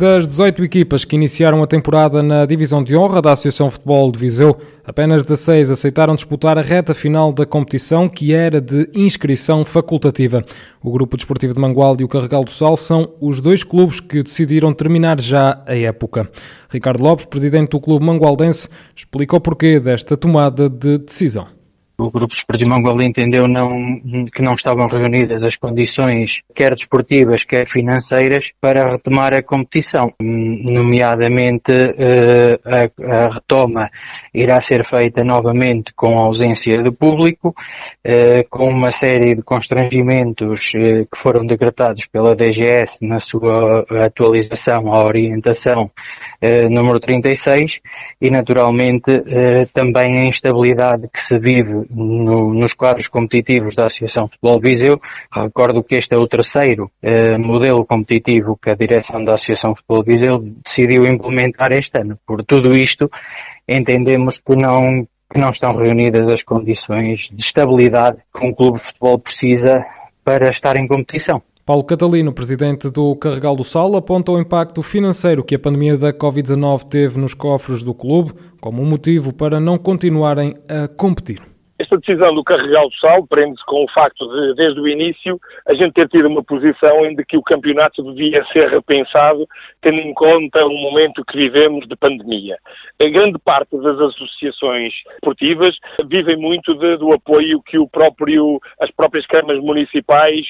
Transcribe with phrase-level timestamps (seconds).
[0.00, 4.18] Das 18 equipas que iniciaram a temporada na Divisão de Honra da Associação Futebol de
[4.18, 10.42] Viseu, apenas 16 aceitaram disputar a reta final da competição, que era de inscrição facultativa.
[10.82, 14.22] O Grupo Desportivo de Mangualde e o Carregal do Sal são os dois clubes que
[14.22, 16.30] decidiram terminar já a época.
[16.70, 21.59] Ricardo Lopes, presidente do clube mangualdense, explica o porquê desta tomada de decisão
[22.00, 24.00] o Grupo Esportivo Mongol entendeu não,
[24.34, 30.12] que não estavam reunidas as condições, quer desportivas, quer financeiras, para retomar a competição.
[30.18, 33.90] Nomeadamente, eh, a, a retoma
[34.32, 37.54] irá ser feita novamente com a ausência do público,
[38.02, 44.92] eh, com uma série de constrangimentos eh, que foram decretados pela DGS na sua atualização
[44.92, 45.90] à orientação
[46.70, 47.80] número 36
[48.18, 49.12] e, naturalmente,
[49.74, 55.00] também a instabilidade que se vive no, nos quadros competitivos da Associação Futebol Viseu.
[55.30, 60.04] Recordo que este é o terceiro eh, modelo competitivo que a direção da Associação Futebol
[60.04, 62.18] Viseu decidiu implementar este ano.
[62.26, 63.10] Por tudo isto,
[63.68, 68.84] entendemos que não, que não estão reunidas as condições de estabilidade que um clube de
[68.84, 69.84] futebol precisa
[70.24, 71.42] para estar em competição.
[71.64, 76.12] Paulo Catalino, presidente do Carregal do Sal, aponta o impacto financeiro que a pandemia da
[76.12, 81.49] Covid-19 teve nos cofres do clube como um motivo para não continuarem a competir.
[81.80, 85.74] Esta decisão do carregal do sal prende-se com o facto de, desde o início, a
[85.74, 89.48] gente ter tido uma posição em que o campeonato devia ser repensado,
[89.80, 92.58] tendo em conta o momento que vivemos de pandemia.
[93.00, 95.74] A grande parte das associações esportivas
[96.06, 100.44] vivem muito de, do apoio que o próprio, as próprias câmaras municipais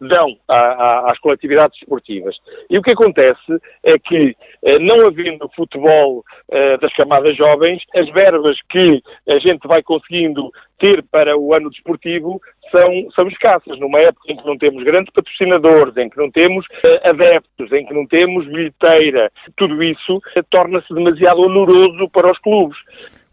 [0.00, 2.36] dão a, a, às coletividades esportivas.
[2.68, 8.08] E o que acontece é que, eh, não havendo futebol eh, das camadas jovens, as
[8.10, 12.40] verbas que a gente vai conseguindo ter para o ano desportivo
[12.74, 13.78] são, são escassas.
[13.78, 17.86] Numa época em que não temos grandes patrocinadores, em que não temos uh, adeptos, em
[17.86, 20.20] que não temos bilheteira, tudo isso
[20.50, 22.76] torna-se demasiado onoroso para os clubes.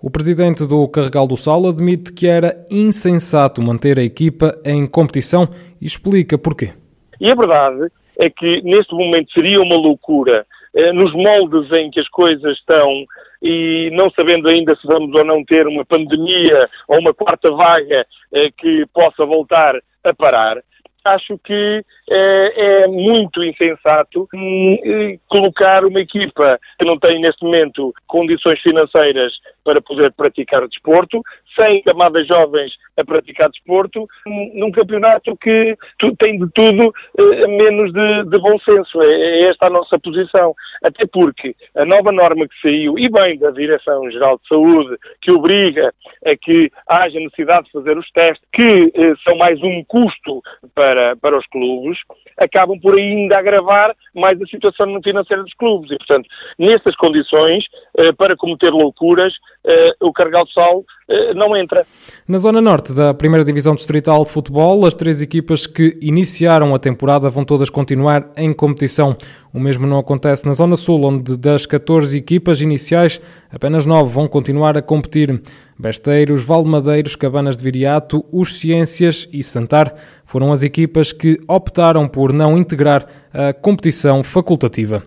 [0.05, 5.47] O presidente do Carregal do Sal admite que era insensato manter a equipa em competição
[5.81, 6.73] e explica porquê.
[7.21, 12.01] E a verdade é que neste momento seria uma loucura, eh, nos moldes em que
[12.01, 13.05] as coisas estão
[13.41, 16.59] e não sabendo ainda se vamos ou não ter uma pandemia
[16.89, 20.61] ou uma quarta vaga eh, que possa voltar a parar,
[21.05, 27.93] acho que é, é muito insensato hum, colocar uma equipa que não tem neste momento
[28.07, 29.31] condições financeiras
[29.63, 31.21] para poder praticar desporto,
[31.59, 35.75] sem camadas jovens a praticar desporto, num campeonato que
[36.19, 39.01] tem de tudo eh, menos de, de, bom senso.
[39.01, 40.53] É, é esta a nossa posição.
[40.83, 45.93] Até porque a nova norma que saiu, e bem da Direção-Geral de Saúde, que obriga
[46.25, 50.41] a que haja necessidade de fazer os testes, que eh, são mais um custo
[50.75, 51.97] para, para os clubes,
[52.37, 55.91] acabam por ainda agravar mais a situação financeira dos clubes.
[55.91, 57.65] E, portanto, nessas condições,
[57.97, 59.33] eh, para cometer loucuras,
[60.01, 61.85] o Carregal de Sal eh, não entra.
[62.27, 66.79] Na zona norte da primeira divisão distrital de futebol, as três equipas que iniciaram a
[66.79, 69.15] temporada vão todas continuar em competição.
[69.53, 74.27] O mesmo não acontece na zona sul, onde das 14 equipas iniciais, apenas 9 vão
[74.27, 75.41] continuar a competir.
[75.77, 79.93] Besteiros, Valmadeiros, Cabanas de Viriato, Os Ciências e Santar
[80.23, 85.03] foram as equipas que optaram por não integrar a competição facultativa.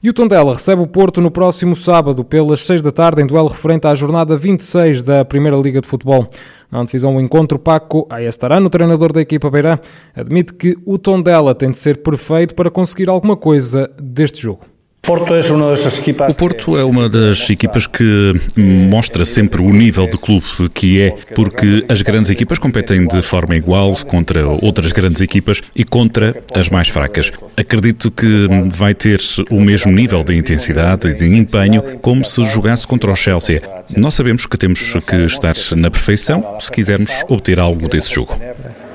[0.00, 3.48] E o Tondela recebe o Porto no próximo sábado, pelas 6 da tarde, em duelo
[3.48, 6.28] referente à jornada 26 da Primeira Liga de Futebol.
[6.70, 9.76] Na divisão o encontro, Paco Ayestarano, treinador da equipa Beirã,
[10.14, 14.60] admite que o Tondela tem de ser perfeito para conseguir alguma coisa deste jogo.
[15.08, 21.14] O Porto é uma das equipas que mostra sempre o nível de clube que é,
[21.34, 26.68] porque as grandes equipas competem de forma igual contra outras grandes equipas e contra as
[26.68, 27.32] mais fracas.
[27.56, 29.18] Acredito que vai ter
[29.50, 33.62] o mesmo nível de intensidade e de empenho como se jogasse contra o Chelsea.
[33.96, 38.38] Nós sabemos que temos que estar na perfeição se quisermos obter algo desse jogo.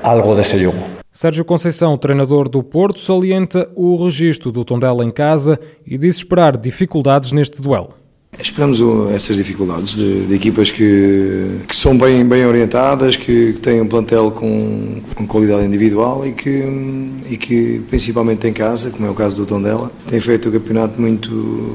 [0.00, 0.93] Algo desse jogo.
[1.16, 6.56] Sérgio Conceição, treinador do Porto, salienta o registro do Tondela em casa e diz esperar
[6.56, 7.94] dificuldades neste duelo.
[8.40, 8.80] Esperamos
[9.14, 13.86] essas dificuldades de, de equipas que, que, são bem, bem orientadas, que, que têm um
[13.86, 19.14] plantel com, com qualidade individual e que, e que, principalmente em casa, como é o
[19.14, 21.30] caso do Tondela, tem feito o campeonato muito,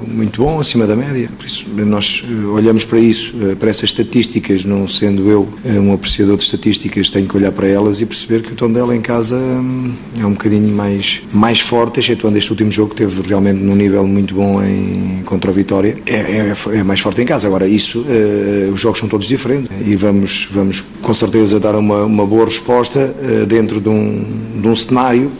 [0.07, 1.29] muito bom, acima da média.
[1.37, 5.79] Por isso, nós eh, olhamos para isso, eh, para essas estatísticas, não sendo eu eh,
[5.79, 9.01] um apreciador de estatísticas, tenho que olhar para elas e perceber que o Tondela em
[9.01, 13.59] casa hum, é um bocadinho mais, mais forte, excetuando este último jogo que teve realmente
[13.59, 15.97] num nível muito bom em, contra o Vitória.
[16.05, 17.47] É, é é, é mais forte em casa.
[17.47, 22.03] Agora, isso, uh, os jogos são todos diferentes e vamos, vamos com certeza dar uma,
[22.03, 25.31] uma boa resposta uh, dentro de um, de um cenário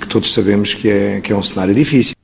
[0.00, 2.14] que todos sabemos que é, que é um cenário difícil.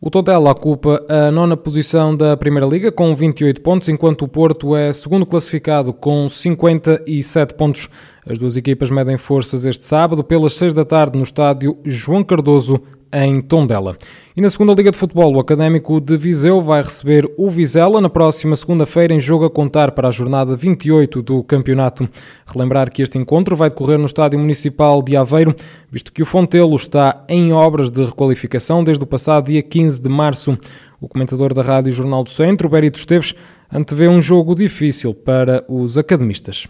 [0.00, 4.76] O Tondela ocupa a nona posição da Primeira Liga com 28 pontos, enquanto o Porto
[4.76, 7.88] é segundo classificado com 57 pontos.
[8.24, 12.80] As duas equipas medem forças este sábado pelas 6 da tarde no estádio João Cardoso
[13.12, 13.96] em Tondela.
[14.36, 18.08] E na segunda Liga de Futebol, o Académico de Viseu vai receber o Vizela na
[18.08, 22.08] próxima segunda-feira em jogo a contar para a jornada 28 do campeonato.
[22.46, 25.54] Relembrar que este encontro vai decorrer no Estádio Municipal de Aveiro,
[25.90, 30.08] visto que o Fontelo está em obras de requalificação desde o passado dia 15 de
[30.08, 30.58] março.
[31.00, 33.34] O comentador da Rádio Jornal do Centro, Berito Esteves,
[33.72, 36.66] antevê um jogo difícil para os academistas.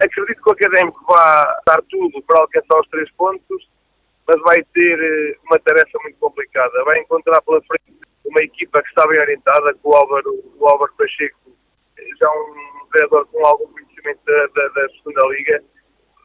[0.00, 3.71] Acredito que o Académico vai dar tudo para alcançar os três pontos
[4.26, 6.84] mas vai ter eh, uma tarefa muito complicada.
[6.84, 10.92] Vai encontrar pela frente uma equipa que está bem orientada, com o Álvaro, o Álvaro
[10.96, 11.50] Pacheco,
[11.98, 15.64] eh, já um treinador com algum conhecimento da, da, da, segunda liga,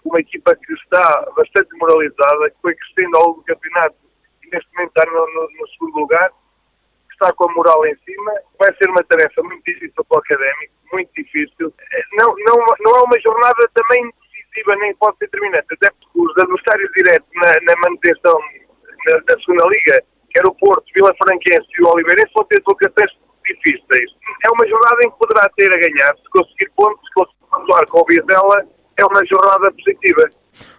[0.06, 3.96] uma equipa que está bastante moralizada, que foi crescendo ao longo do campeonato
[4.44, 7.96] e neste momento está no, no, no segundo lugar, que está com a moral em
[8.06, 8.32] cima.
[8.60, 11.74] Vai ser uma tarefa muito difícil para o académico, muito difícil.
[11.92, 14.14] Eh, não, não, não é uma jornada também
[14.58, 18.40] decisiva nem pode ser determinante, até os adversários diretos na, na manutenção
[19.06, 23.12] na, da segunda liga, quer o Porto, Vila Franquense e o Oliveirense, vão ter colocações
[23.46, 24.12] difíceis.
[24.46, 27.86] É uma jornada em que poderá ter a ganhar, se conseguir pontos, se conseguir pontuar
[27.90, 28.66] com o Vizela,
[28.98, 30.30] é uma jornada positiva.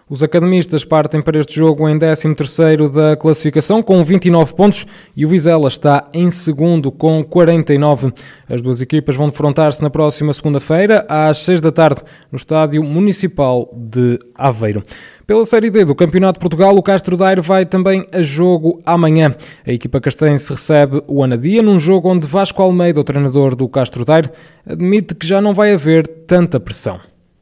[0.09, 5.29] Os academistas partem para este jogo em 13º da classificação com 29 pontos e o
[5.29, 8.11] Vizela está em segundo com 49.
[8.49, 13.71] As duas equipas vão defrontar-se na próxima segunda-feira às 6 da tarde no Estádio Municipal
[13.75, 14.83] de Aveiro.
[15.27, 19.35] Pela Série D do Campeonato de Portugal, o Castro Daire vai também a jogo amanhã.
[19.63, 24.03] A equipa castense recebe o Anadia num jogo onde Vasco Almeida, o treinador do Castro
[24.03, 24.31] Daire,
[24.65, 26.99] admite que já não vai haver tanta pressão.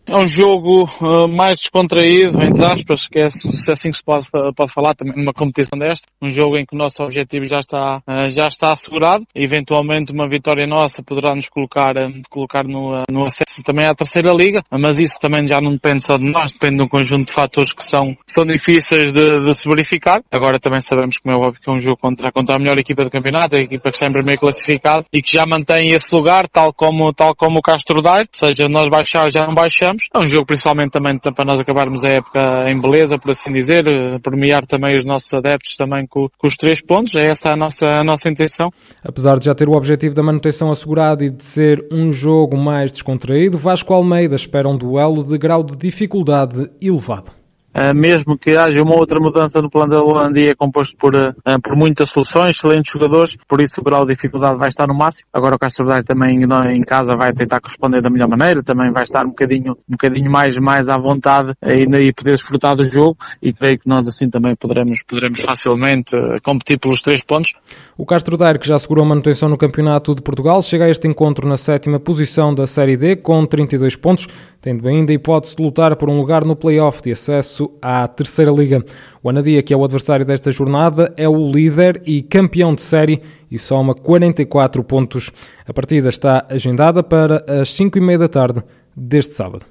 [0.09, 4.25] É um jogo uh, mais descontraído, entre aspas, que é se assim que se pode,
[4.55, 6.07] pode falar também numa competição desta.
[6.21, 9.25] Um jogo em que o nosso objetivo já está, uh, já está assegurado.
[9.35, 14.31] Eventualmente uma vitória nossa poderá nos colocar, uh, colocar no, no acesso também à terceira
[14.31, 17.33] liga, mas isso também já não depende só de nós, depende de um conjunto de
[17.33, 20.21] fatores que são, são difíceis de, de se verificar.
[20.31, 23.03] Agora também sabemos, como é óbvio, que é um jogo contra, contra a melhor equipa
[23.03, 26.47] do campeonato, a equipa que está em primeiro classificado e que já mantém esse lugar,
[26.47, 30.19] tal como, tal como o Castro Daire, ou seja, nós baixar já não baixamos é
[30.19, 32.39] um jogo principalmente também para nós acabarmos a época
[32.69, 36.55] em beleza, por assim dizer, eh, premiar também os nossos adeptos também com, com os
[36.55, 37.15] três pontos.
[37.15, 38.71] É essa a nossa, a nossa intenção.
[39.03, 42.91] Apesar de já ter o objetivo da manutenção assegurado e de ser um jogo mais
[42.91, 47.36] descontraído, Vasco Almeida espera um duelo de grau de dificuldade elevado.
[47.75, 51.61] Uh, mesmo que haja uma outra mudança no plano da Holandia, é composto por, uh,
[51.61, 55.27] por muitas soluções, excelentes jogadores, por isso o grau de dificuldade vai estar no máximo.
[55.31, 59.03] Agora o Castro Daire também em casa vai tentar corresponder da melhor maneira, também vai
[59.03, 63.17] estar um bocadinho, um bocadinho mais, mais à vontade e, e poder desfrutar do jogo
[63.41, 67.53] e creio que nós assim também poderemos, poderemos facilmente uh, competir pelos três pontos.
[67.95, 71.07] O Castro Daire, que já segurou a manutenção no Campeonato de Portugal, chega a este
[71.07, 74.27] encontro na sétima posição da Série D com 32 pontos,
[74.61, 78.83] tendo ainda hipótese de lutar por um lugar no play-off de acesso à Terceira Liga.
[79.23, 83.21] O Anadia, que é o adversário desta jornada, é o líder e campeão de série
[83.49, 85.31] e soma 44 pontos.
[85.65, 88.63] A partida está agendada para as 5 e meia da tarde
[88.95, 89.65] deste sábado.